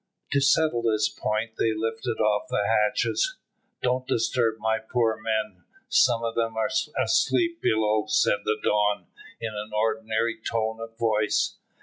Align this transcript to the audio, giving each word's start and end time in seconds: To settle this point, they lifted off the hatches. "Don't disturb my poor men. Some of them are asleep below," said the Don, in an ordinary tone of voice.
To 0.31 0.41
settle 0.41 0.81
this 0.81 1.09
point, 1.09 1.57
they 1.59 1.75
lifted 1.77 2.19
off 2.19 2.47
the 2.49 2.65
hatches. 2.65 3.35
"Don't 3.83 4.07
disturb 4.07 4.55
my 4.57 4.79
poor 4.79 5.15
men. 5.21 5.61
Some 5.89 6.23
of 6.23 6.33
them 6.33 6.57
are 6.57 6.71
asleep 6.99 7.61
below," 7.61 8.05
said 8.07 8.39
the 8.43 8.57
Don, 8.63 9.05
in 9.39 9.53
an 9.53 9.69
ordinary 9.71 10.39
tone 10.43 10.79
of 10.81 10.97
voice. 10.97 11.57